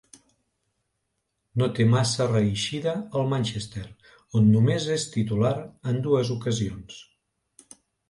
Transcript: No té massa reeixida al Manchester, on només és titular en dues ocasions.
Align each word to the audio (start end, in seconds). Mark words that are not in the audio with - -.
No 1.63 1.67
té 1.79 1.85
massa 1.91 2.27
reeixida 2.31 2.95
al 3.21 3.29
Manchester, 3.35 3.85
on 4.41 4.51
només 4.57 4.91
és 4.99 5.09
titular 5.19 5.55
en 5.95 6.05
dues 6.11 6.37
ocasions. 6.41 7.03